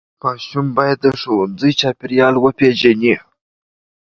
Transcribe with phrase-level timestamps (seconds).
[0.23, 3.15] ماشوم باید د ښوونځي چاپېریال وپیژني.